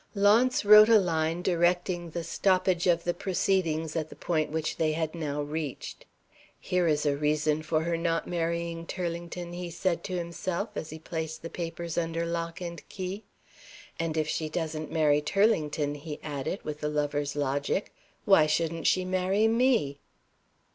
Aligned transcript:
Launce 0.15 0.65
wrote 0.65 0.89
a 0.89 0.97
line 0.97 1.43
directing 1.43 2.09
the 2.09 2.23
stoppage 2.23 2.87
of 2.87 3.03
the 3.03 3.13
proceedings 3.13 3.95
at 3.95 4.09
the 4.09 4.15
point 4.15 4.51
which 4.51 4.77
they 4.77 4.93
had 4.93 5.13
now 5.13 5.43
reached. 5.43 6.07
"Here 6.59 6.87
is 6.87 7.05
a 7.05 7.15
reason 7.15 7.61
for 7.61 7.83
her 7.83 7.95
not 7.97 8.25
marrying 8.27 8.87
Turlington," 8.87 9.53
he 9.53 9.69
said 9.69 10.03
to 10.05 10.17
himself, 10.17 10.69
as 10.73 10.89
he 10.89 10.97
placed 10.97 11.43
the 11.43 11.51
papers 11.51 11.99
under 11.99 12.25
lock 12.25 12.61
and 12.61 12.81
key. 12.89 13.25
"And 13.99 14.17
if 14.17 14.27
she 14.27 14.49
doesn't 14.49 14.91
marry 14.91 15.21
Turlington," 15.21 15.93
he 15.93 16.19
added, 16.23 16.65
with 16.65 16.83
a 16.83 16.87
lover's 16.89 17.35
logic, 17.35 17.93
"why 18.25 18.47
shouldn't 18.47 18.87
she 18.87 19.05
marry 19.05 19.47
Me?" 19.47 19.99